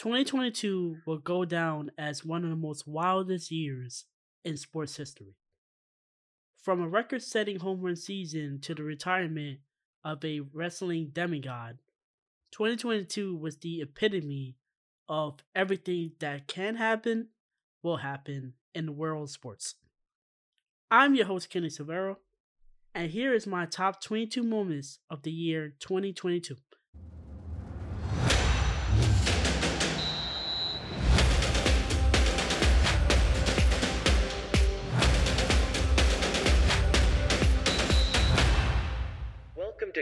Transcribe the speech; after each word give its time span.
2022 0.00 0.96
will 1.04 1.18
go 1.18 1.44
down 1.44 1.90
as 1.98 2.24
one 2.24 2.42
of 2.42 2.48
the 2.48 2.56
most 2.56 2.88
wildest 2.88 3.50
years 3.50 4.06
in 4.46 4.56
sports 4.56 4.96
history. 4.96 5.36
From 6.56 6.80
a 6.80 6.88
record 6.88 7.20
setting 7.22 7.58
home 7.58 7.82
run 7.82 7.96
season 7.96 8.60
to 8.62 8.74
the 8.74 8.82
retirement 8.82 9.58
of 10.02 10.24
a 10.24 10.40
wrestling 10.54 11.10
demigod, 11.12 11.80
2022 12.52 13.36
was 13.36 13.58
the 13.58 13.82
epitome 13.82 14.56
of 15.06 15.40
everything 15.54 16.12
that 16.18 16.46
can 16.46 16.76
happen, 16.76 17.28
will 17.82 17.98
happen 17.98 18.54
in 18.74 18.86
the 18.86 18.92
world 18.92 19.24
of 19.24 19.30
sports. 19.30 19.74
I'm 20.90 21.14
your 21.14 21.26
host, 21.26 21.50
Kenny 21.50 21.68
Severo, 21.68 22.16
and 22.94 23.10
here 23.10 23.34
is 23.34 23.46
my 23.46 23.66
top 23.66 24.02
22 24.02 24.42
moments 24.42 25.00
of 25.10 25.24
the 25.24 25.30
year 25.30 25.74
2022. 25.78 26.56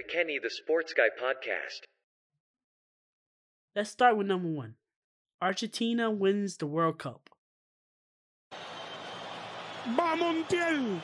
Kenny 0.09 0.39
the 0.43 0.49
Sports 0.49 0.95
Guy 0.95 1.11
podcast. 1.11 1.83
Let's 3.77 3.91
start 3.91 4.17
with 4.17 4.27
number 4.27 4.49
one 4.49 4.77
Argentina 5.43 6.11
wins 6.11 6.57
the 6.57 6.67
World 6.67 6.99
Cup. 6.99 7.29
Va 9.97 10.17
Montiel. 10.17 11.01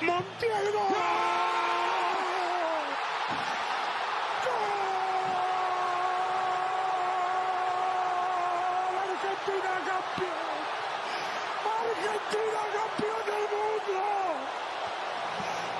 Montiel 0.00 0.72
gol. 0.72 0.88
¡Gol! 4.44 4.70
Argentina 9.04 9.74
campeón. 9.86 10.56
Argentina 11.68 12.62
campeón 12.74 13.22
del 13.28 13.44
mundo. 13.52 14.00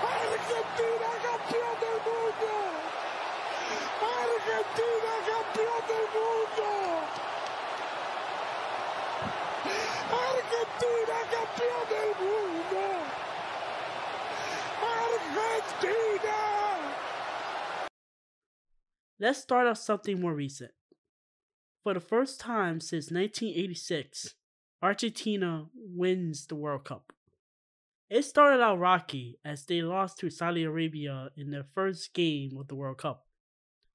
Argentina 0.01 1.11
campeón 1.25 1.75
del 1.81 1.99
mundo. 2.07 2.55
Argentina 4.81 5.21
campeón 5.29 5.83
del 5.89 6.07
mundo. 6.17 6.69
Argentina 10.11 11.19
campeón 11.31 11.85
del 11.91 12.11
mundo. 12.21 12.85
Argentina. 15.53 16.39
Let's 19.19 19.39
start 19.39 19.67
off 19.67 19.79
something 19.79 20.21
more 20.21 20.35
recent. 20.35 20.73
For 21.83 21.95
the 21.95 22.01
first 22.01 22.41
time 22.41 22.81
since 22.81 23.11
1986, 23.11 24.35
Argentina 24.83 25.67
wins 25.75 26.47
the 26.47 26.55
World 26.55 26.85
Cup. 26.85 27.13
It 28.09 28.25
started 28.25 28.61
out 28.63 28.79
rocky 28.79 29.39
as 29.45 29.67
they 29.67 29.83
lost 29.83 30.19
to 30.19 30.31
Saudi 30.31 30.65
Arabia 30.65 31.31
in 31.37 31.51
their 31.51 31.65
first 31.75 32.13
game 32.15 32.57
of 32.59 32.69
the 32.69 32.75
World 32.75 32.99
Cup. 32.99 33.27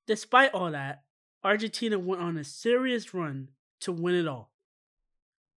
Despite 0.07 0.53
all 0.53 0.71
that, 0.71 1.03
Argentina 1.43 1.97
went 1.97 2.21
on 2.21 2.37
a 2.37 2.43
serious 2.43 3.13
run 3.13 3.49
to 3.81 3.91
win 3.91 4.15
it 4.15 4.27
all. 4.27 4.51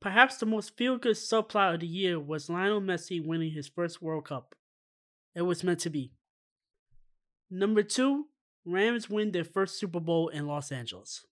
Perhaps 0.01 0.39
the 0.39 0.47
most 0.47 0.77
feel 0.77 0.97
good 0.97 1.17
subplot 1.17 1.75
of 1.75 1.81
the 1.81 1.87
year 1.87 2.19
was 2.19 2.49
Lionel 2.49 2.81
Messi 2.81 3.25
winning 3.25 3.51
his 3.51 3.69
first 3.69 4.01
World 4.01 4.25
Cup. 4.25 4.55
It 5.35 5.43
was 5.43 5.63
meant 5.65 5.81
to 5.81 5.91
be. 5.91 6.13
Number 7.51 7.83
two, 7.83 8.29
Rams 8.65 9.11
win 9.11 9.33
their 9.33 9.45
first 9.45 9.79
Super 9.79 10.01
Bowl 10.01 10.29
in 10.29 10.47
Los 10.47 10.73
Angeles. 10.73 11.27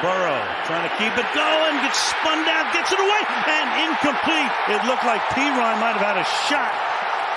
Burrow 0.00 0.42
trying 0.66 0.88
to 0.88 0.94
keep 0.96 1.12
it 1.18 1.26
going, 1.34 1.74
gets 1.82 1.98
spun 1.98 2.44
down, 2.46 2.72
gets 2.72 2.92
it 2.92 3.00
away, 3.00 3.22
and 3.46 3.90
incomplete. 3.90 4.52
It 4.68 4.84
looked 4.86 5.04
like 5.04 5.20
Perine 5.30 5.80
might 5.80 5.96
have 5.96 6.02
had 6.02 6.16
a 6.18 6.24
shot 6.48 6.87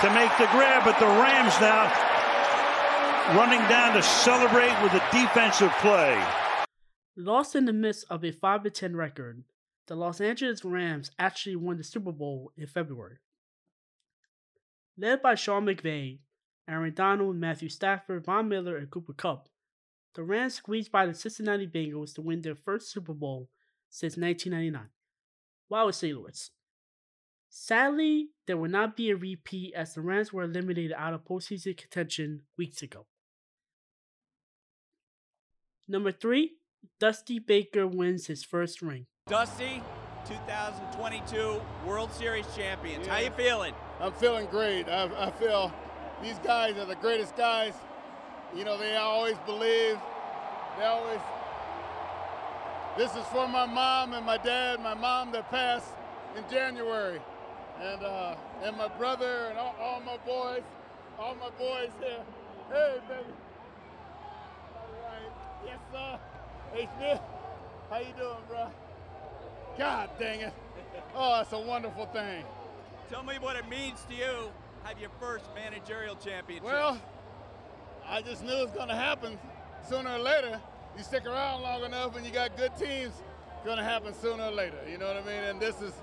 to 0.01 0.13
make 0.15 0.35
the 0.37 0.47
grab, 0.47 0.83
but 0.83 0.97
the 0.99 1.05
Rams 1.05 1.53
now 1.61 1.85
running 3.35 3.61
down 3.69 3.95
to 3.95 4.01
celebrate 4.01 4.75
with 4.81 4.93
a 4.93 5.03
defensive 5.11 5.71
play. 5.79 6.21
Lost 7.15 7.55
in 7.55 7.65
the 7.65 7.73
midst 7.73 8.05
of 8.09 8.25
a 8.25 8.31
5 8.31 8.73
10 8.73 8.95
record, 8.95 9.43
the 9.87 9.95
Los 9.95 10.19
Angeles 10.19 10.65
Rams 10.65 11.11
actually 11.19 11.55
won 11.55 11.77
the 11.77 11.83
Super 11.83 12.11
Bowl 12.11 12.51
in 12.57 12.65
February. 12.65 13.17
Led 14.97 15.21
by 15.21 15.35
Sean 15.35 15.65
McVay, 15.65 16.19
Aaron 16.67 16.93
Donald, 16.93 17.35
Matthew 17.35 17.69
Stafford, 17.69 18.25
Von 18.25 18.49
Miller, 18.49 18.77
and 18.77 18.89
Cooper 18.89 19.13
Kupp, 19.13 19.49
the 20.15 20.23
Rams 20.23 20.55
squeezed 20.55 20.91
by 20.91 21.05
the 21.05 21.13
Cincinnati 21.13 21.67
Bengals 21.67 22.15
to 22.15 22.21
win 22.21 22.41
their 22.41 22.55
first 22.55 22.91
Super 22.91 23.13
Bowl 23.13 23.49
since 23.89 24.17
1999, 24.17 24.89
while 25.67 25.85
with 25.85 25.95
St. 25.95 26.17
Louis. 26.17 26.49
Sadly, 27.53 28.29
there 28.47 28.55
will 28.55 28.69
not 28.69 28.95
be 28.95 29.09
a 29.09 29.15
repeat 29.17 29.73
as 29.75 29.93
the 29.93 29.99
Rams 29.99 30.31
were 30.31 30.43
eliminated 30.43 30.93
out 30.95 31.13
of 31.13 31.25
postseason 31.25 31.75
contention 31.75 32.43
weeks 32.57 32.81
ago. 32.81 33.07
Number 35.85 36.13
three, 36.13 36.53
Dusty 36.97 37.39
Baker 37.39 37.85
wins 37.85 38.27
his 38.27 38.45
first 38.45 38.81
ring. 38.81 39.05
Dusty, 39.27 39.83
2022 40.25 41.61
World 41.85 42.13
Series 42.13 42.45
champions. 42.55 43.05
How 43.05 43.17
you 43.17 43.31
feeling? 43.31 43.73
I'm 43.99 44.13
feeling 44.13 44.47
great. 44.47 44.87
I, 44.87 45.27
I 45.27 45.31
feel 45.31 45.73
these 46.23 46.39
guys 46.45 46.77
are 46.77 46.85
the 46.85 46.95
greatest 46.95 47.35
guys. 47.35 47.73
You 48.55 48.63
know, 48.63 48.77
they 48.77 48.95
always 48.95 49.35
believe. 49.45 49.97
They 50.77 50.85
always. 50.85 51.19
This 52.97 53.13
is 53.13 53.25
for 53.25 53.45
my 53.49 53.65
mom 53.65 54.13
and 54.13 54.25
my 54.25 54.37
dad. 54.37 54.81
My 54.81 54.93
mom 54.93 55.33
that 55.33 55.51
passed 55.51 55.89
in 56.37 56.43
January, 56.49 57.19
and 57.81 58.03
uh, 58.03 58.35
and 58.63 58.77
my 58.77 58.87
brother 58.87 59.47
and 59.49 59.57
all, 59.57 59.75
all 59.79 59.99
my 60.01 60.17
boys, 60.17 60.61
all 61.19 61.35
my 61.35 61.49
boys 61.57 61.89
here. 61.99 62.23
Hey, 62.71 62.97
baby. 63.07 63.33
All 64.75 64.87
right. 65.03 65.31
Yes, 65.65 65.79
sir. 65.91 66.19
Hey, 66.73 66.89
Smith. 66.97 67.21
How 67.89 67.99
you 67.99 68.13
doing, 68.17 68.37
bro? 68.47 68.67
God 69.77 70.09
dang 70.19 70.41
it. 70.41 70.53
Oh, 71.15 71.41
it's 71.41 71.51
a 71.51 71.59
wonderful 71.59 72.05
thing. 72.07 72.43
Tell 73.09 73.23
me 73.23 73.35
what 73.39 73.55
it 73.55 73.67
means 73.67 74.05
to 74.09 74.15
you 74.15 74.49
have 74.83 74.99
your 74.99 75.09
first 75.19 75.45
managerial 75.55 76.15
championship. 76.15 76.63
Well, 76.63 77.01
I 78.07 78.21
just 78.21 78.43
knew 78.43 78.53
it 78.53 78.63
was 78.63 78.71
going 78.71 78.87
to 78.87 78.95
happen 78.95 79.37
sooner 79.87 80.11
or 80.11 80.19
later. 80.19 80.59
You 80.97 81.03
stick 81.03 81.25
around 81.25 81.61
long 81.61 81.83
enough 81.83 82.15
and 82.15 82.25
you 82.25 82.31
got 82.31 82.57
good 82.57 82.75
teams, 82.77 83.13
it's 83.13 83.65
going 83.65 83.77
to 83.77 83.83
happen 83.83 84.13
sooner 84.13 84.43
or 84.43 84.51
later. 84.51 84.77
You 84.89 84.97
know 84.97 85.07
what 85.07 85.17
I 85.17 85.25
mean? 85.25 85.43
And 85.43 85.59
this 85.59 85.81
is, 85.81 85.93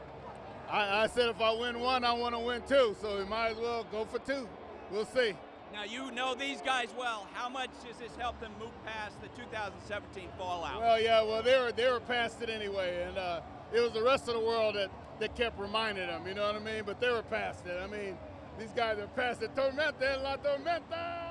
I, 0.71 1.05
I 1.05 1.07
said 1.07 1.29
if 1.29 1.41
I 1.41 1.53
win 1.53 1.81
one, 1.81 2.05
I 2.05 2.13
want 2.13 2.35
to 2.35 2.39
win 2.39 2.63
two. 2.69 2.95
So 3.01 3.19
we 3.19 3.25
might 3.25 3.51
as 3.51 3.57
well 3.59 3.87
go 3.91 4.05
for 4.05 4.19
two. 4.19 4.47
We'll 4.91 5.07
see. 5.07 5.35
now 5.73 5.85
you 5.85 6.11
know 6.11 6.35
these 6.35 6.61
guys 6.61 6.89
well. 6.99 7.27
How 7.33 7.49
much 7.49 7.71
does 7.87 7.97
this 7.97 8.15
help 8.17 8.41
them 8.41 8.53
move 8.59 8.73
past 8.85 9.21
the 9.21 9.29
2017 9.29 10.29
fallout? 10.39 10.81
Well, 10.81 11.01
yeah, 11.01 11.23
well, 11.23 11.43
they 11.43 11.59
were, 11.59 11.73
they 11.73 11.91
were 11.91 12.01
past 12.01 12.43
it 12.43 12.51
anyway. 12.51 13.05
And 13.07 13.17
uh, 13.19 13.41
it 13.73 13.81
was 13.81 13.93
the 13.93 14.03
rest 14.03 14.29
of 14.29 14.35
the 14.35 14.41
world 14.41 14.75
that, 14.77 14.91
that 15.21 15.35
kept 15.35 15.59
reminding 15.59 16.07
them, 16.07 16.27
you 16.27 16.35
know 16.35 16.47
what 16.47 16.57
I 16.57 16.61
mean? 16.61 16.83
But 16.85 17.01
they 17.01 17.11
were 17.11 17.23
past 17.23 17.67
it. 17.67 17.79
I 17.83 17.87
mean, 17.87 18.17
these 18.59 18.71
guys 18.71 18.99
are 18.99 19.07
past 19.09 19.43
it. 19.43 19.55
Tormenta, 19.55 20.23
la 20.23 20.37
tormenta! 20.37 21.25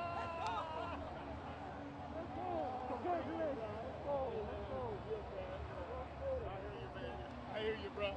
I 7.54 7.60
hear 7.60 7.76
you, 7.82 7.90
bro. 7.96 8.14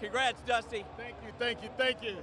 Congrats, 0.00 0.40
Dusty. 0.46 0.84
Thank 0.96 1.14
you, 1.24 1.32
thank 1.38 1.62
you, 1.62 1.68
thank 1.76 2.02
you. 2.02 2.16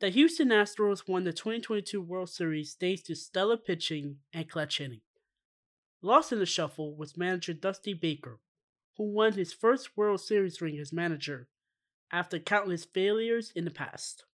The 0.00 0.10
Houston 0.10 0.48
Astros 0.48 1.08
won 1.08 1.24
the 1.24 1.32
2022 1.32 2.00
World 2.00 2.30
Series 2.30 2.76
thanks 2.78 3.02
to 3.02 3.16
stellar 3.16 3.56
pitching 3.56 4.18
and 4.32 4.48
clutch 4.48 4.78
hitting. 4.78 5.00
Lost 6.00 6.32
in 6.32 6.38
the 6.38 6.46
shuffle 6.46 6.94
was 6.94 7.16
manager 7.16 7.52
Dusty 7.52 7.94
Baker, 7.94 8.38
who 8.96 9.12
won 9.12 9.32
his 9.32 9.52
first 9.52 9.96
World 9.96 10.20
Series 10.20 10.60
ring 10.60 10.78
as 10.78 10.92
manager 10.92 11.48
after 12.12 12.38
countless 12.38 12.84
failures 12.84 13.52
in 13.56 13.64
the 13.64 13.70
past. 13.70 14.24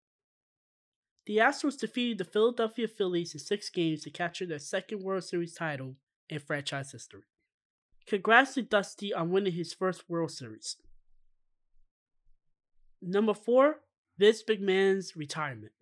The 1.27 1.39
Astros 1.39 1.79
defeated 1.79 2.19
the 2.19 2.25
Philadelphia 2.25 2.87
Phillies 2.87 3.33
in 3.33 3.41
six 3.41 3.71
games 3.71 4.03
to 4.03 4.11
capture 4.11 4.45
their 4.45 4.59
second 4.59 5.03
World 5.03 5.25
Series 5.25 5.55
title 5.55 5.97
in 6.29 6.39
franchise 6.39 6.93
history. 6.93 7.23
Congrats 8.07 8.55
to 8.55 8.63
Dusty 8.63 9.15
on 9.15 9.31
winning 9.31 9.55
his 9.55 9.73
first 9.73 10.05
World 10.11 10.31
Series. 10.31 10.77
Number 13.07 13.35
four, 13.35 13.81
Vince 14.19 14.43
McMahon's 14.45 15.15
retirement. 15.15 15.73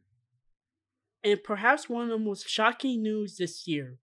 And 1.23 1.43
perhaps 1.43 1.89
one 1.89 2.05
of 2.05 2.09
the 2.11 2.19
most 2.19 2.49
shocking 2.49 3.03
news 3.03 3.37
this 3.37 3.69
year, 3.69 3.99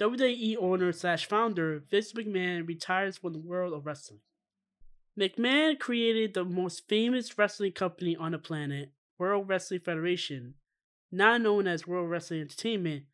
WWE 0.00 0.56
owner 0.58 0.92
slash 0.92 1.26
founder 1.26 1.82
Vince 1.90 2.12
McMahon 2.14 2.66
retires 2.66 3.18
from 3.18 3.34
the 3.34 3.38
world 3.38 3.74
of 3.74 3.84
wrestling. 3.84 4.20
McMahon 5.18 5.78
created 5.78 6.32
the 6.32 6.44
most 6.44 6.88
famous 6.88 7.36
wrestling 7.36 7.72
company 7.72 8.16
on 8.16 8.32
the 8.32 8.38
planet, 8.38 8.92
World 9.18 9.48
Wrestling 9.48 9.80
Federation, 9.80 10.54
now 11.12 11.36
known 11.36 11.66
as 11.66 11.86
World 11.86 12.08
Wrestling 12.08 12.40
Entertainment, 12.40 13.04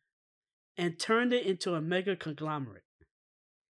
and 0.77 0.97
turned 0.97 1.33
it 1.33 1.45
into 1.45 1.73
a 1.73 1.81
mega 1.81 2.15
conglomerate. 2.15 2.83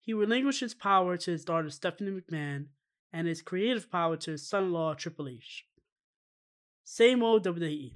He 0.02 0.12
relinquished 0.12 0.60
his 0.60 0.74
power 0.74 1.16
to 1.16 1.30
his 1.30 1.44
daughter 1.44 1.70
Stephanie 1.70 2.20
McMahon 2.20 2.66
and 3.16 3.26
his 3.26 3.40
creative 3.40 3.90
power 3.90 4.14
to 4.14 4.32
his 4.32 4.46
son 4.46 4.64
in 4.64 4.72
law 4.72 4.92
Triple 4.92 5.26
H. 5.26 5.64
Same 6.84 7.22
old 7.22 7.46
WWE. 7.46 7.94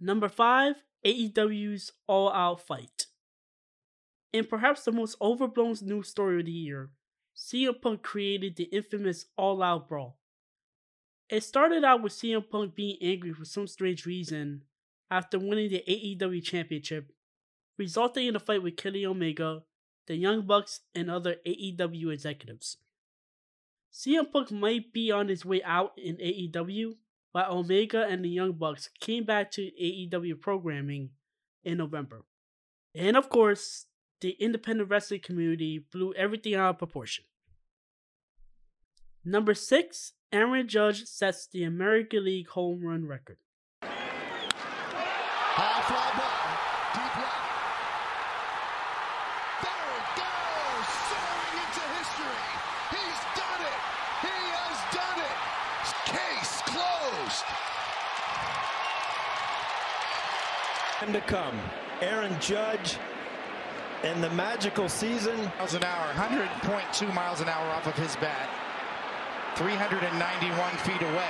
Number 0.00 0.28
5, 0.28 0.74
AEW's 1.06 1.92
All 2.08 2.32
Out 2.32 2.60
Fight. 2.66 3.06
In 4.32 4.44
perhaps 4.44 4.84
the 4.84 4.90
most 4.90 5.16
overblown 5.22 5.76
news 5.82 6.08
story 6.08 6.40
of 6.40 6.46
the 6.46 6.52
year, 6.52 6.90
CM 7.36 7.80
Punk 7.80 8.02
created 8.02 8.56
the 8.56 8.64
infamous 8.64 9.26
All 9.36 9.62
Out 9.62 9.88
Brawl. 9.88 10.18
It 11.28 11.44
started 11.44 11.84
out 11.84 12.02
with 12.02 12.12
CM 12.12 12.50
Punk 12.50 12.74
being 12.74 12.96
angry 13.00 13.32
for 13.32 13.44
some 13.44 13.68
strange 13.68 14.04
reason 14.04 14.62
after 15.08 15.38
winning 15.38 15.70
the 15.70 15.84
AEW 15.88 16.42
Championship, 16.42 17.12
resulting 17.78 18.26
in 18.26 18.34
a 18.34 18.40
fight 18.40 18.64
with 18.64 18.76
Kenny 18.76 19.06
Omega, 19.06 19.62
the 20.10 20.16
Young 20.16 20.42
Bucks, 20.42 20.80
and 20.92 21.08
other 21.08 21.36
AEW 21.46 22.12
executives. 22.12 22.78
CM 23.94 24.32
Punk 24.32 24.50
might 24.50 24.92
be 24.92 25.12
on 25.12 25.28
his 25.28 25.44
way 25.44 25.62
out 25.62 25.92
in 25.96 26.16
AEW, 26.16 26.96
but 27.32 27.48
Omega 27.48 28.04
and 28.08 28.24
the 28.24 28.28
Young 28.28 28.54
Bucks 28.54 28.90
came 28.98 29.22
back 29.22 29.52
to 29.52 29.70
AEW 29.80 30.40
programming 30.40 31.10
in 31.62 31.78
November. 31.78 32.24
And 32.92 33.16
of 33.16 33.28
course, 33.28 33.86
the 34.20 34.30
independent 34.40 34.90
wrestling 34.90 35.20
community 35.20 35.78
blew 35.78 36.12
everything 36.14 36.56
out 36.56 36.70
of 36.70 36.78
proportion. 36.78 37.24
Number 39.24 39.54
6, 39.54 40.14
Aaron 40.32 40.66
Judge 40.66 41.04
sets 41.04 41.46
the 41.46 41.62
American 41.62 42.24
League 42.24 42.48
home 42.48 42.84
run 42.84 43.06
record. 43.06 43.38
High 43.82 45.82
fly 45.86 46.10
ball, 46.18 46.58
deep 46.94 47.14
left. 47.14 47.46
There 49.60 49.92
it 50.00 50.08
goes, 50.16 50.88
soaring 51.10 51.56
into 51.60 51.84
history. 52.00 52.44
He's 52.96 53.20
done 53.36 53.60
it. 53.60 53.80
He 54.24 54.36
has 54.56 54.78
done 54.94 55.18
it. 55.20 55.36
Case 56.08 56.64
closed. 56.64 57.44
Time 61.00 61.14
to 61.14 61.20
come. 61.22 61.58
Aaron 62.02 62.38
Judge 62.42 62.98
and 64.04 64.22
the 64.22 64.28
magical 64.28 64.86
season. 64.86 65.34
miles 65.56 65.72
an 65.72 65.82
hour, 65.82 66.12
100.2 66.12 67.14
miles 67.14 67.40
an 67.40 67.48
hour 67.48 67.66
off 67.70 67.86
of 67.86 67.94
his 67.94 68.16
bat, 68.16 68.50
391 69.56 70.76
feet 70.76 71.00
away. 71.00 71.24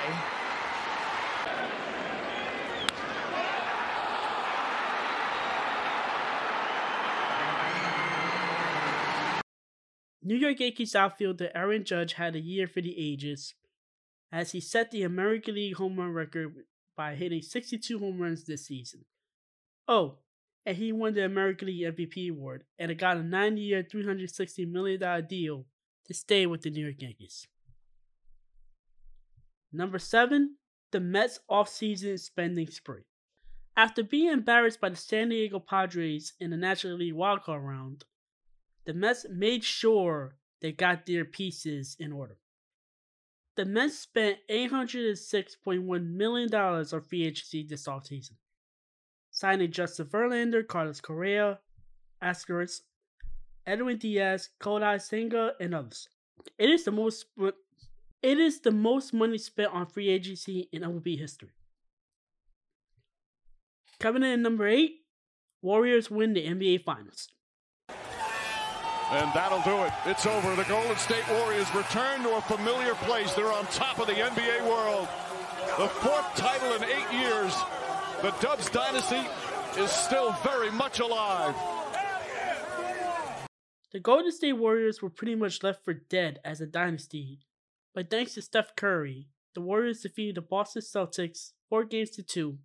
New 10.20 10.34
York 10.34 10.58
Yankees 10.58 10.96
outfielder 10.96 11.52
Aaron 11.54 11.84
Judge 11.84 12.14
had 12.14 12.34
a 12.34 12.40
year 12.40 12.66
for 12.66 12.80
the 12.80 12.96
ages 12.98 13.54
as 14.32 14.50
he 14.50 14.58
set 14.58 14.90
the 14.90 15.04
American 15.04 15.54
League 15.54 15.76
home 15.76 16.00
run 16.00 16.12
record 16.12 16.56
by 16.96 17.14
hitting 17.14 17.42
62 17.42 18.00
home 18.00 18.18
runs 18.18 18.42
this 18.46 18.66
season. 18.66 19.04
Oh, 19.90 20.18
and 20.64 20.76
he 20.76 20.92
won 20.92 21.14
the 21.14 21.24
American 21.24 21.66
League 21.66 21.96
MVP 21.96 22.30
award 22.30 22.62
and 22.78 22.92
it 22.92 22.94
got 22.94 23.16
a 23.16 23.24
9 23.24 23.56
year, 23.56 23.82
$360 23.82 24.70
million 24.70 25.26
deal 25.26 25.66
to 26.06 26.14
stay 26.14 26.46
with 26.46 26.62
the 26.62 26.70
New 26.70 26.82
York 26.82 27.02
Yankees. 27.02 27.48
Number 29.72 29.98
7, 29.98 30.54
the 30.92 31.00
Mets 31.00 31.40
offseason 31.50 32.20
spending 32.20 32.68
spree. 32.68 33.02
After 33.76 34.04
being 34.04 34.30
embarrassed 34.30 34.80
by 34.80 34.90
the 34.90 34.96
San 34.96 35.30
Diego 35.30 35.58
Padres 35.58 36.34
in 36.38 36.50
the 36.50 36.56
National 36.56 36.96
League 36.96 37.14
wildcard 37.14 37.64
round, 37.64 38.04
the 38.86 38.94
Mets 38.94 39.26
made 39.28 39.64
sure 39.64 40.36
they 40.62 40.70
got 40.70 41.04
their 41.04 41.24
pieces 41.24 41.96
in 41.98 42.12
order. 42.12 42.36
The 43.56 43.64
Mets 43.64 43.98
spent 43.98 44.38
$806.1 44.48 46.06
million 46.12 46.54
on 46.54 47.02
free 47.08 47.24
agency 47.24 47.66
this 47.68 47.88
offseason, 47.88 48.34
signing 49.40 49.72
Justin 49.72 50.04
Verlander, 50.04 50.66
Carlos 50.66 51.00
Correa, 51.00 51.58
Ascaris, 52.22 52.82
Edwin 53.66 53.96
Diaz, 53.96 54.50
Kodai 54.60 55.00
Senga, 55.00 55.52
and 55.60 55.74
others. 55.74 56.08
It 56.58 56.68
is 56.68 56.84
the 56.84 56.92
most 56.92 57.24
it 57.38 58.38
is 58.38 58.60
the 58.60 58.70
most 58.70 59.14
money 59.14 59.38
spent 59.38 59.72
on 59.72 59.86
free 59.86 60.10
agency 60.10 60.68
in 60.72 60.82
MLB 60.82 61.18
history. 61.18 61.48
Coming 63.98 64.22
in 64.22 64.42
number 64.42 64.68
eight, 64.68 64.96
Warriors 65.62 66.10
win 66.10 66.34
the 66.34 66.46
NBA 66.46 66.84
Finals. 66.84 67.28
And 67.88 69.28
that'll 69.34 69.62
do 69.62 69.84
it. 69.84 69.92
It's 70.06 70.24
over. 70.26 70.54
The 70.54 70.64
Golden 70.64 70.96
State 70.96 71.28
Warriors 71.30 71.74
return 71.74 72.22
to 72.22 72.36
a 72.36 72.40
familiar 72.42 72.94
place. 72.94 73.32
They're 73.32 73.52
on 73.52 73.66
top 73.66 73.98
of 73.98 74.06
the 74.06 74.12
NBA 74.12 74.68
world. 74.68 75.08
The 75.78 75.88
fourth 75.88 76.36
title 76.36 76.74
in 76.74 76.84
eight 76.84 77.12
years. 77.12 77.54
The 78.22 78.30
Dubs 78.40 78.68
dynasty 78.68 79.22
is 79.78 79.90
still 79.90 80.32
very 80.44 80.70
much 80.70 81.00
alive. 81.00 81.54
The 83.92 84.00
Golden 84.00 84.30
State 84.30 84.52
Warriors 84.52 85.00
were 85.00 85.10
pretty 85.10 85.34
much 85.34 85.62
left 85.62 85.84
for 85.84 85.94
dead 85.94 86.38
as 86.44 86.60
a 86.60 86.66
dynasty, 86.66 87.40
but 87.94 88.10
thanks 88.10 88.34
to 88.34 88.42
Steph 88.42 88.76
Curry, 88.76 89.28
the 89.54 89.60
Warriors 89.60 90.02
defeated 90.02 90.36
the 90.36 90.42
Boston 90.42 90.82
Celtics 90.82 91.52
4 91.68 91.84
games 91.84 92.10
to 92.10 92.22
2 92.22 92.58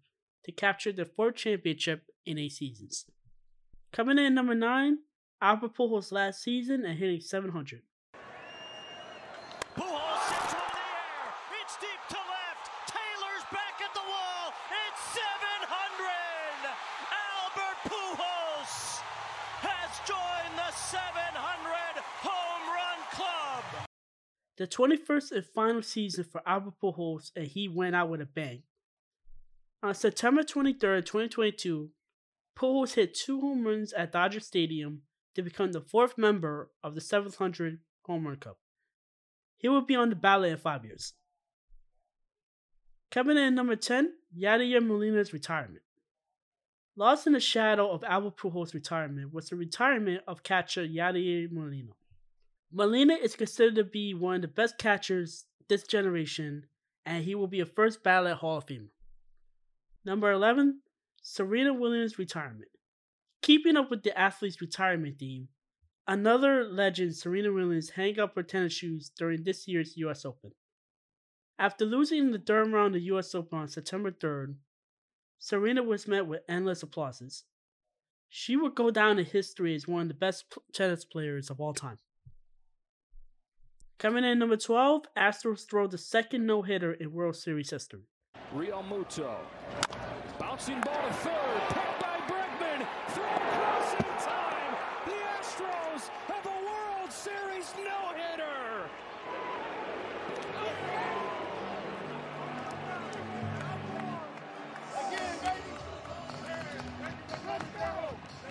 to 0.43 0.51
capture 0.51 0.91
their 0.91 1.05
fourth 1.05 1.35
championship 1.35 2.03
in 2.25 2.37
eight 2.37 2.51
seasons. 2.51 3.05
Coming 3.91 4.19
in 4.19 4.33
number 4.35 4.53
9, 4.55 4.97
Albert 5.41 5.73
Pujols 5.73 6.11
last 6.11 6.43
season 6.43 6.83
and 6.85 6.99
hitting 6.99 7.21
700. 7.21 7.81
Pujols 9.75 10.21
sits 10.29 10.53
one 10.53 10.67
in 10.67 10.75
the 10.75 10.83
air. 10.83 11.33
It's 11.63 11.77
deep 11.77 12.01
to 12.09 12.15
left. 12.15 12.69
Taylor's 12.87 13.45
back 13.51 13.81
at 13.81 13.93
the 13.93 14.05
wall. 14.05 14.53
It's 14.69 15.01
700. 15.15 16.11
Albert 17.09 17.79
Pujols 17.89 19.01
has 19.65 19.91
joined 20.05 20.55
the 20.57 20.71
700 20.95 22.01
home 22.23 22.73
run 22.73 22.99
club. 23.11 23.87
The 24.57 24.67
21st 24.67 25.31
and 25.33 25.45
final 25.45 25.81
season 25.81 26.23
for 26.23 26.41
Albert 26.45 26.75
Pujols, 26.81 27.31
and 27.35 27.47
he 27.47 27.67
went 27.67 27.95
out 27.95 28.09
with 28.09 28.21
a 28.21 28.25
bang. 28.25 28.63
On 29.83 29.93
September 29.93 30.41
23rd, 30.41 31.05
2022, 31.05 31.89
Pujols 32.57 32.93
hit 32.93 33.13
two 33.13 33.41
home 33.41 33.67
runs 33.67 33.91
at 33.93 34.13
Dodger 34.13 34.39
Stadium 34.39 35.01
to 35.35 35.41
become 35.41 35.73
the 35.73 35.81
fourth 35.81 36.17
member 36.17 36.71
of 36.81 36.95
the 36.95 37.01
700 37.01 37.79
Home 38.05 38.25
Run 38.27 38.37
Cup. 38.37 38.57
He 39.57 39.67
will 39.67 39.81
be 39.81 39.95
on 39.95 40.09
the 40.09 40.15
ballot 40.15 40.51
in 40.53 40.57
five 40.57 40.85
years. 40.85 41.13
Coming 43.11 43.37
in 43.37 43.53
number 43.55 43.75
10, 43.75 44.13
Yadier 44.37 44.85
Molina's 44.85 45.33
retirement. 45.33 45.84
Lost 46.97 47.27
in 47.27 47.33
the 47.33 47.41
shadow 47.41 47.91
of 47.91 48.05
Albert 48.05 48.37
Pujols' 48.37 48.73
retirement 48.73 49.33
was 49.33 49.49
the 49.49 49.57
retirement 49.57 50.23
of 50.27 50.43
catcher 50.43 50.87
Yadier 50.87 51.51
Molina. 51.51 51.91
Molina 52.71 53.15
is 53.15 53.35
considered 53.35 53.75
to 53.75 53.83
be 53.83 54.13
one 54.13 54.35
of 54.35 54.41
the 54.41 54.47
best 54.47 54.77
catchers 54.77 55.45
this 55.67 55.83
generation, 55.83 56.67
and 57.05 57.25
he 57.25 57.35
will 57.35 57.47
be 57.47 57.59
a 57.59 57.65
first 57.65 58.01
ballot 58.01 58.37
Hall 58.37 58.59
of 58.59 58.65
Famer. 58.65 58.87
Number 60.05 60.31
11, 60.31 60.79
Serena 61.21 61.73
Williams' 61.73 62.17
retirement. 62.17 62.71
Keeping 63.41 63.75
up 63.75 63.89
with 63.91 64.03
the 64.03 64.17
athlete's 64.17 64.61
retirement 64.61 65.19
theme, 65.19 65.49
another 66.07 66.63
legend, 66.63 67.15
Serena 67.15 67.51
Williams, 67.51 67.89
hang 67.91 68.19
up 68.19 68.35
her 68.35 68.43
tennis 68.43 68.73
shoes 68.73 69.11
during 69.17 69.43
this 69.43 69.67
year's 69.67 69.97
US 69.97 70.23
Open. 70.23 70.51
After 71.59 71.83
losing 71.83 72.19
in 72.19 72.31
the 72.31 72.39
third 72.39 72.71
round 72.71 72.95
of 72.95 73.01
the 73.01 73.07
US 73.07 73.35
Open 73.35 73.59
on 73.59 73.67
September 73.67 74.11
3rd, 74.11 74.55
Serena 75.45 75.83
was 75.83 76.07
met 76.07 76.25
with 76.25 76.41
endless 76.49 76.81
applauses. 76.81 77.43
She 78.29 78.55
would 78.55 78.73
go 78.73 78.89
down 78.89 79.19
in 79.19 79.25
history 79.25 79.75
as 79.75 79.87
one 79.87 80.01
of 80.01 80.07
the 80.07 80.15
best 80.15 80.45
tennis 80.73 81.05
players 81.05 81.51
of 81.51 81.61
all 81.61 81.71
time. 81.71 81.99
Coming 83.99 84.23
in 84.23 84.39
number 84.39 84.57
12, 84.57 85.03
Astros 85.15 85.69
throw 85.69 85.85
the 85.85 85.99
second 85.99 86.47
no 86.47 86.63
hitter 86.63 86.93
in 86.93 87.13
World 87.13 87.35
Series 87.35 87.69
history. 87.69 88.07
Realmuto. 88.55 89.37
Bouncing 90.39 90.81
ball 90.81 91.07
to 91.07 91.13
third. 91.13 91.94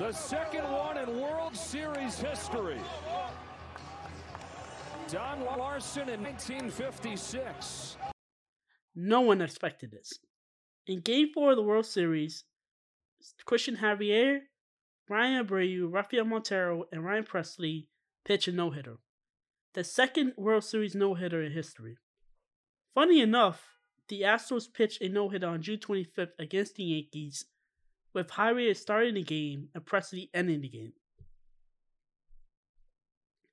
The 0.05 0.13
second 0.13 0.65
one 0.65 0.99
in 0.99 1.19
World 1.19 1.57
Series 1.57 2.19
history. 2.19 2.79
Don 5.09 5.43
Larsen 5.47 6.11
in 6.11 6.23
1956. 6.23 7.97
No 8.95 9.23
one 9.23 9.41
expected 9.41 9.93
this. 9.93 10.19
In 10.87 11.01
Game 11.01 11.31
4 11.33 11.53
of 11.53 11.57
the 11.57 11.63
World 11.63 11.87
Series, 11.87 12.45
Christian 13.47 13.79
Javier, 13.79 14.41
Bryan 15.09 15.43
Abreu, 15.43 15.91
Rafael 15.91 16.27
Montero, 16.27 16.85
and 16.93 17.03
Ryan 17.03 17.25
Pressly 17.25 17.87
pitch 18.27 18.47
a 18.47 18.53
no 18.53 18.73
hitter. 18.73 18.99
The 19.73 19.85
second 19.85 20.35
World 20.37 20.65
Series 20.65 20.95
no 20.95 21.15
hitter 21.15 21.43
in 21.43 21.53
history. 21.53 21.97
Funny 22.95 23.23
enough, 23.23 23.63
the 24.09 24.21
Astros 24.21 24.71
pitched 24.71 25.01
a 25.01 25.09
no 25.09 25.31
hitter 25.31 25.49
on 25.49 25.63
June 25.63 25.79
25th 25.79 26.33
against 26.39 26.75
the 26.75 26.85
Yankees, 26.85 27.47
with 28.15 28.29
Javier 28.29 28.77
starting 28.77 29.15
the 29.15 29.23
game 29.23 29.69
and 29.75 29.85
Pressly 29.85 30.31
ending 30.33 30.61
the 30.61 30.69
game. 30.69 30.93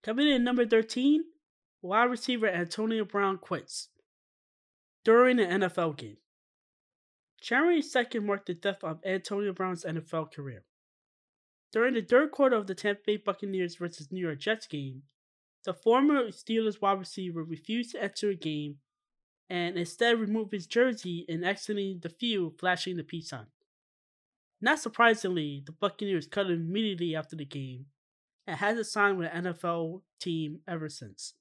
Coming 0.03 0.29
in 0.29 0.43
number 0.43 0.65
13, 0.65 1.23
wide 1.81 2.03
receiver 2.05 2.47
Antonio 2.47 3.03
Brown 3.03 3.37
quits 3.37 3.89
during 5.03 5.39
an 5.39 5.61
NFL 5.61 5.97
game. 5.97 6.17
January 7.41 7.81
2nd 7.81 8.23
marked 8.23 8.45
the 8.45 8.53
death 8.53 8.83
of 8.83 8.99
Antonio 9.03 9.51
Brown's 9.51 9.83
NFL 9.83 10.31
career. 10.31 10.63
During 11.71 11.95
the 11.95 12.01
third 12.01 12.31
quarter 12.31 12.55
of 12.55 12.67
the 12.67 12.75
Tampa 12.75 13.01
Bay 13.05 13.17
Buccaneers 13.17 13.75
versus 13.75 14.11
New 14.11 14.21
York 14.21 14.39
Jets 14.39 14.67
game, 14.67 15.03
the 15.63 15.73
former 15.73 16.27
Steelers 16.27 16.81
wide 16.81 16.99
receiver 16.99 17.43
refused 17.43 17.91
to 17.91 18.03
enter 18.03 18.29
a 18.29 18.35
game 18.35 18.77
and 19.49 19.77
instead 19.77 20.19
removed 20.19 20.51
his 20.51 20.67
jersey 20.67 21.25
and 21.29 21.45
exiting 21.45 21.99
the 22.01 22.09
field 22.09 22.59
flashing 22.59 22.97
the 22.97 23.03
peace 23.03 23.29
sign. 23.29 23.47
Not 24.61 24.79
surprisingly, 24.79 25.63
the 25.65 25.71
Buccaneers 25.71 26.27
cut 26.27 26.45
him 26.45 26.53
immediately 26.53 27.15
after 27.15 27.35
the 27.35 27.45
game 27.45 27.87
and 28.45 28.57
hasn't 28.57 28.85
signed 28.85 29.17
with 29.17 29.29
an 29.33 29.45
NFL 29.45 30.01
team 30.19 30.59
ever 30.67 30.87
since. 30.87 31.33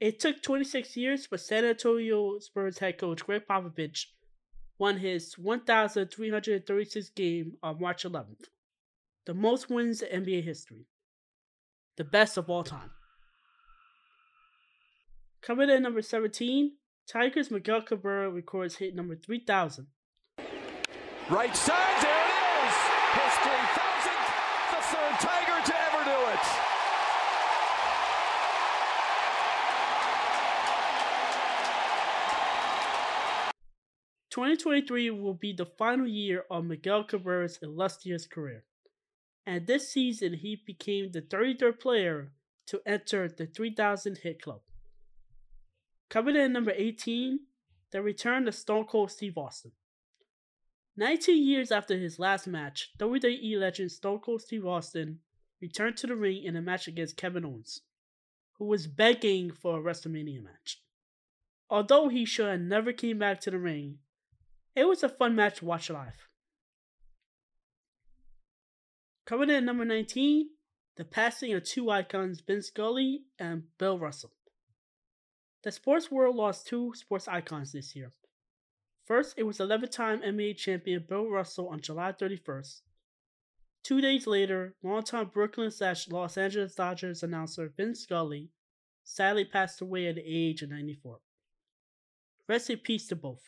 It 0.00 0.18
took 0.18 0.42
26 0.42 0.96
years, 0.96 1.24
for 1.24 1.38
San 1.38 1.64
Antonio 1.64 2.40
Spurs 2.40 2.78
head 2.78 2.98
coach 2.98 3.24
Gregg 3.24 3.46
Popovich 3.48 4.06
won 4.78 4.98
his 4.98 5.34
1,336th 5.34 7.14
game 7.14 7.56
on 7.62 7.80
March 7.80 8.04
11th, 8.04 8.44
the 9.26 9.34
most 9.34 9.68
wins 9.68 10.02
in 10.02 10.24
NBA 10.24 10.44
history, 10.44 10.86
the 11.96 12.04
best 12.04 12.36
of 12.36 12.48
all 12.48 12.62
time. 12.62 12.90
Coming 15.42 15.70
in 15.70 15.82
number 15.82 16.02
17, 16.02 16.72
Tigers 17.10 17.50
Miguel 17.50 17.82
Cabrera 17.82 18.30
records 18.30 18.76
hit 18.76 18.94
number 18.94 19.16
3000. 19.16 19.86
Right 21.30 21.56
side, 21.56 22.02
there 22.02 22.24
it 22.24 22.30
is! 22.64 22.74
His 23.14 23.34
3000th, 23.44 24.30
the 24.70 24.80
third 24.82 25.14
Tiger 25.20 25.66
to 25.66 25.74
ever 25.80 26.04
do 26.04 26.32
it! 26.32 26.68
2023 34.38 35.10
will 35.10 35.34
be 35.34 35.52
the 35.52 35.66
final 35.66 36.06
year 36.06 36.44
of 36.48 36.64
Miguel 36.64 37.02
Cabrera's 37.02 37.58
illustrious 37.60 38.24
career, 38.24 38.62
and 39.44 39.66
this 39.66 39.90
season 39.90 40.32
he 40.32 40.62
became 40.64 41.10
the 41.10 41.22
33rd 41.22 41.80
player 41.80 42.30
to 42.68 42.80
enter 42.86 43.28
the 43.28 43.46
3000 43.46 44.18
hit 44.18 44.40
club. 44.40 44.60
Coming 46.08 46.36
in 46.36 46.52
number 46.52 46.72
18, 46.72 47.40
the 47.90 48.00
return 48.00 48.46
of 48.46 48.54
Stone 48.54 48.84
Cold 48.84 49.10
Steve 49.10 49.36
Austin. 49.36 49.72
19 50.96 51.44
years 51.44 51.72
after 51.72 51.98
his 51.98 52.20
last 52.20 52.46
match, 52.46 52.92
WWE 52.96 53.58
legend 53.58 53.90
Stone 53.90 54.20
Cold 54.20 54.42
Steve 54.42 54.64
Austin 54.64 55.18
returned 55.60 55.96
to 55.96 56.06
the 56.06 56.14
ring 56.14 56.44
in 56.44 56.54
a 56.54 56.62
match 56.62 56.86
against 56.86 57.16
Kevin 57.16 57.44
Owens, 57.44 57.80
who 58.52 58.66
was 58.66 58.86
begging 58.86 59.50
for 59.50 59.80
a 59.80 59.82
WrestleMania 59.82 60.44
match. 60.44 60.80
Although 61.68 62.08
he 62.08 62.24
should 62.24 62.46
have 62.46 62.60
never 62.60 62.92
came 62.92 63.18
back 63.18 63.40
to 63.40 63.50
the 63.50 63.58
ring, 63.58 63.98
it 64.78 64.86
was 64.86 65.02
a 65.02 65.08
fun 65.08 65.34
match 65.34 65.58
to 65.58 65.64
watch 65.64 65.90
live. 65.90 66.28
Coming 69.26 69.50
in 69.50 69.56
at 69.56 69.64
number 69.64 69.84
19, 69.84 70.50
the 70.96 71.04
passing 71.04 71.52
of 71.52 71.64
two 71.64 71.90
icons, 71.90 72.40
Vince 72.40 72.68
Scully 72.68 73.24
and 73.40 73.64
Bill 73.76 73.98
Russell. 73.98 74.32
The 75.64 75.72
sports 75.72 76.12
world 76.12 76.36
lost 76.36 76.68
two 76.68 76.92
sports 76.94 77.26
icons 77.26 77.72
this 77.72 77.96
year. 77.96 78.12
First, 79.04 79.34
it 79.36 79.42
was 79.42 79.58
11 79.58 79.90
time 79.90 80.22
NBA 80.22 80.56
champion 80.56 81.04
Bill 81.08 81.28
Russell 81.28 81.68
on 81.70 81.80
July 81.80 82.12
31st. 82.12 82.82
Two 83.82 84.00
days 84.00 84.28
later, 84.28 84.76
longtime 84.84 85.30
Brooklyn 85.32 85.72
slash 85.72 86.08
Los 86.08 86.38
Angeles 86.38 86.76
Dodgers 86.76 87.24
announcer 87.24 87.72
Vince 87.76 88.00
Scully 88.00 88.50
sadly 89.02 89.44
passed 89.44 89.80
away 89.80 90.06
at 90.06 90.14
the 90.14 90.24
age 90.24 90.62
of 90.62 90.70
94. 90.70 91.18
Rest 92.48 92.70
in 92.70 92.78
peace 92.78 93.08
to 93.08 93.16
both. 93.16 93.42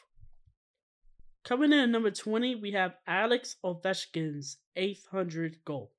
Coming 1.45 1.73
in 1.73 1.81
at 1.81 1.89
number 1.89 2.11
20, 2.11 2.57
we 2.57 2.73
have 2.73 2.97
Alex 3.07 3.57
Ovechkin's 3.65 4.59
800 4.77 5.57
goal. 5.65 5.91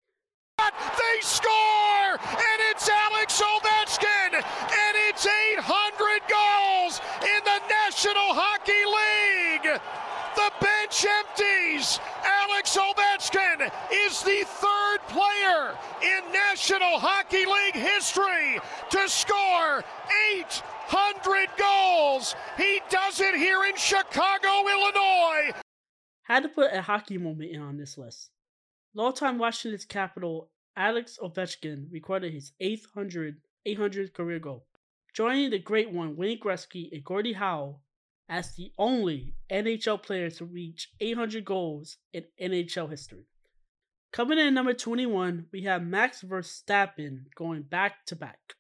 They 0.60 1.22
score! 1.22 2.12
And 2.22 2.60
it's 2.70 2.88
Alex 2.88 3.42
Ovechkin! 3.42 4.36
And 4.36 4.96
it's 5.10 5.26
800 5.26 6.22
goals 6.30 7.02
in 7.24 7.44
the 7.44 7.60
National 7.68 8.34
Hockey 8.38 8.86
League! 8.86 9.82
The 10.36 10.52
bench 10.62 11.06
Alex 11.82 12.78
Ovechkin 12.78 13.72
is 13.92 14.22
the 14.22 14.44
third 14.46 15.00
player 15.08 15.76
in 16.04 16.32
National 16.32 17.00
Hockey 17.00 17.44
League 17.44 17.74
history 17.74 18.60
to 18.92 19.10
score 19.10 19.84
800 20.38 21.50
goals! 21.58 22.36
He 22.56 22.82
does 22.92 23.20
it 23.20 23.34
here 23.34 23.64
in 23.64 23.76
Chicago, 23.76 24.70
Illinois! 24.70 25.60
Had 26.22 26.44
to 26.44 26.50
put 26.50 26.72
a 26.72 26.84
hockey 26.84 27.18
moment 27.18 27.50
in 27.50 27.62
on 27.62 27.78
this 27.78 27.98
list. 27.98 28.30
Longtime 28.94 29.40
Washington's 29.40 29.86
capital 29.86 30.52
Alex 30.76 31.18
Ovechkin 31.20 31.88
recorded 31.92 32.32
his 32.32 32.52
800 32.60 33.38
800th 33.68 34.14
career 34.14 34.38
goal, 34.38 34.68
joining 35.16 35.50
the 35.50 35.58
great 35.58 35.92
one 35.92 36.16
Wayne 36.16 36.40
Gretzky 36.40 36.92
and 36.92 37.04
Gordie 37.04 37.34
Howe 37.34 37.80
as 38.30 38.56
the 38.56 38.72
only 38.78 39.34
NHL 39.52 40.02
player 40.02 40.30
to 40.32 40.46
reach 40.46 40.90
800 41.00 41.44
goals 41.44 41.98
in 42.14 42.26
NHL 42.42 42.90
history. 42.90 43.26
Coming 44.12 44.40
in 44.40 44.54
number 44.54 44.74
21, 44.74 45.48
we 45.52 45.64
have 45.64 45.84
Max 45.84 46.22
Verstappen 46.22 47.26
going 47.36 47.62
back 47.64 48.06
to 48.08 48.16
back. 48.16 48.56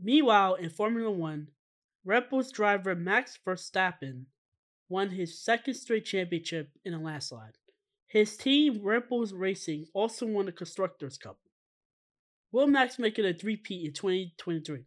Meanwhile, 0.00 0.54
in 0.54 0.70
Formula 0.70 1.10
One, 1.10 1.48
Red 2.04 2.28
Bull's 2.28 2.50
driver 2.50 2.94
Max 2.94 3.38
Verstappen 3.46 4.24
won 4.88 5.10
his 5.10 5.40
second 5.42 5.74
straight 5.74 6.04
championship 6.04 6.70
in 6.84 6.94
a 6.94 7.00
landslide. 7.00 7.56
His 8.08 8.36
team, 8.36 8.80
Red 8.82 9.08
Bulls 9.08 9.32
Racing, 9.32 9.86
also 9.94 10.26
won 10.26 10.46
the 10.46 10.52
Constructors' 10.52 11.18
Cup. 11.18 11.38
Will 12.52 12.66
Max 12.66 12.98
make 12.98 13.18
it 13.18 13.24
a 13.24 13.36
three-peat 13.36 13.86
in 13.86 13.92
2023? 13.92 14.84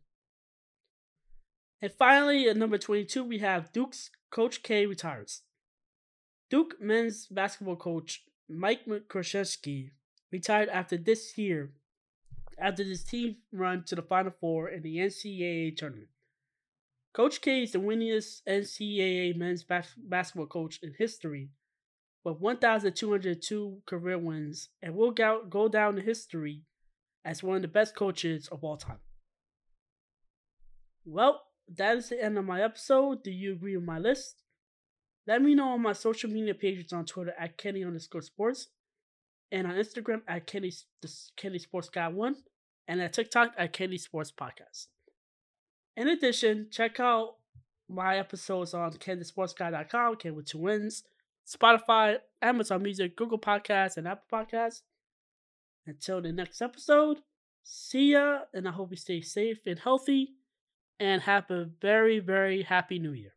And 1.81 1.91
finally, 1.91 2.49
at 2.49 2.57
number 2.57 2.77
22, 2.77 3.23
we 3.23 3.39
have 3.39 3.71
Duke's 3.71 4.09
Coach 4.31 4.63
K 4.63 4.85
retires. 4.85 5.43
Duke 6.49 6.81
men's 6.81 7.27
basketball 7.27 7.75
coach 7.75 8.23
Mike 8.49 8.85
Krzyzewski 8.85 9.91
retired 10.31 10.69
after 10.69 10.97
this 10.97 11.37
year, 11.37 11.71
after 12.57 12.83
his 12.83 13.03
team 13.03 13.37
run 13.51 13.83
to 13.85 13.95
the 13.95 14.01
Final 14.01 14.31
Four 14.39 14.69
in 14.69 14.81
the 14.81 14.97
NCAA 14.97 15.75
tournament. 15.75 16.09
Coach 17.13 17.41
K 17.41 17.63
is 17.63 17.71
the 17.73 17.79
winningest 17.79 18.41
NCAA 18.47 19.35
men's 19.35 19.63
bas- 19.63 19.95
basketball 19.97 20.47
coach 20.47 20.79
in 20.81 20.93
history, 20.97 21.49
with 22.23 22.39
1,202 22.39 23.81
career 23.85 24.17
wins, 24.17 24.69
and 24.81 24.95
will 24.95 25.11
go, 25.11 25.43
go 25.49 25.67
down 25.67 25.97
in 25.97 26.05
history 26.05 26.61
as 27.25 27.43
one 27.43 27.57
of 27.57 27.61
the 27.61 27.67
best 27.67 27.95
coaches 27.95 28.47
of 28.47 28.63
all 28.63 28.77
time. 28.77 28.99
Well, 31.05 31.46
that 31.75 31.97
is 31.97 32.09
the 32.09 32.23
end 32.23 32.37
of 32.37 32.45
my 32.45 32.61
episode. 32.61 33.23
Do 33.23 33.31
you 33.31 33.53
agree 33.53 33.75
with 33.75 33.85
my 33.85 33.99
list? 33.99 34.43
Let 35.25 35.41
me 35.41 35.55
know 35.55 35.69
on 35.69 35.81
my 35.81 35.93
social 35.93 36.29
media 36.29 36.53
pages 36.55 36.93
on 36.93 37.05
Twitter 37.05 37.33
at 37.37 37.57
Kenny 37.57 37.83
underscore 37.83 38.21
sports 38.21 38.67
and 39.51 39.67
on 39.67 39.73
Instagram 39.73 40.21
at 40.27 40.47
Kenny, 40.47 40.71
Kenny 41.35 41.59
Sports 41.59 41.89
Guy 41.89 42.07
1 42.07 42.35
and 42.87 43.01
at 43.01 43.13
TikTok 43.13 43.53
at 43.57 43.73
Kenny 43.73 43.97
Sports 43.97 44.31
Podcast. 44.31 44.87
In 45.95 46.07
addition, 46.07 46.67
check 46.71 46.99
out 46.99 47.35
my 47.89 48.17
episodes 48.17 48.73
on 48.73 48.91
KennySportsGuy.com, 48.93 50.15
Ken 50.17 50.35
with 50.35 50.45
two 50.45 50.59
wins, 50.59 51.03
Spotify, 51.47 52.17
Amazon 52.41 52.83
Music, 52.83 53.15
Google 53.15 53.39
Podcasts, 53.39 53.97
and 53.97 54.07
Apple 54.07 54.25
Podcasts. 54.31 54.81
Until 55.85 56.21
the 56.21 56.31
next 56.31 56.61
episode, 56.61 57.19
see 57.63 58.11
ya, 58.11 58.39
and 58.53 58.67
I 58.67 58.71
hope 58.71 58.91
you 58.91 58.97
stay 58.97 59.21
safe 59.21 59.59
and 59.65 59.79
healthy, 59.79 60.33
and 60.99 61.21
have 61.21 61.49
a 61.51 61.65
very, 61.81 62.19
very 62.19 62.63
happy 62.63 62.99
new 62.99 63.11
year. 63.11 63.33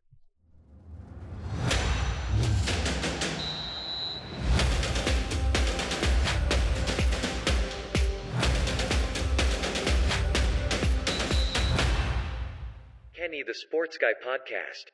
Kenny 13.15 13.43
the 13.47 13.55
Sports 13.55 13.99
Guy 13.99 14.13
podcast. 14.25 14.87